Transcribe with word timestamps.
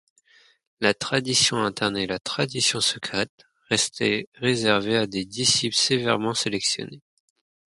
La 0.79 0.95
tradition 0.95 1.57
interne 1.57 1.95
et 1.95 2.07
la 2.07 2.17
tradition 2.17 2.81
secrète 2.81 3.45
restaient 3.69 4.27
réservées 4.33 4.97
à 4.97 5.05
des 5.05 5.25
disciples 5.25 5.75
sévèrement 5.75 6.33
sélectionnés. 6.33 7.03